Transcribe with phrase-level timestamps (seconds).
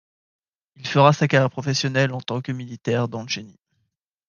[0.77, 3.59] Il fera sa carrière professionnelle en tant que militaire, dans le génie.